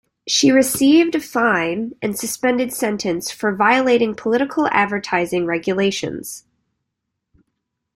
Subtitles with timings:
[0.27, 6.43] She received a fine and suspended sentence for violating political advertising regulations.